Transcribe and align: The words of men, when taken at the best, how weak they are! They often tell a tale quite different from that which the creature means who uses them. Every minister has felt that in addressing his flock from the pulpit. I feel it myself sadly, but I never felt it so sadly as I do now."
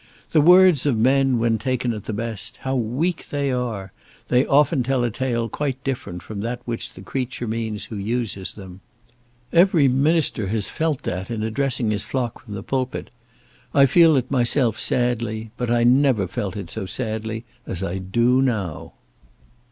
The 0.31 0.41
words 0.41 0.87
of 0.87 0.97
men, 0.97 1.37
when 1.37 1.59
taken 1.59 1.93
at 1.93 2.05
the 2.05 2.11
best, 2.11 2.57
how 2.61 2.75
weak 2.75 3.29
they 3.29 3.51
are! 3.51 3.91
They 4.29 4.47
often 4.47 4.81
tell 4.81 5.03
a 5.03 5.11
tale 5.11 5.47
quite 5.47 5.83
different 5.83 6.23
from 6.23 6.39
that 6.41 6.59
which 6.65 6.93
the 6.95 7.03
creature 7.03 7.47
means 7.47 7.85
who 7.85 7.97
uses 7.97 8.53
them. 8.53 8.81
Every 9.53 9.87
minister 9.87 10.47
has 10.47 10.71
felt 10.71 11.03
that 11.03 11.29
in 11.29 11.43
addressing 11.43 11.91
his 11.91 12.03
flock 12.03 12.43
from 12.43 12.55
the 12.55 12.63
pulpit. 12.63 13.11
I 13.75 13.85
feel 13.85 14.15
it 14.15 14.31
myself 14.31 14.79
sadly, 14.79 15.51
but 15.55 15.69
I 15.69 15.83
never 15.83 16.27
felt 16.27 16.57
it 16.57 16.71
so 16.71 16.87
sadly 16.87 17.45
as 17.67 17.83
I 17.83 17.99
do 17.99 18.41
now." 18.41 18.93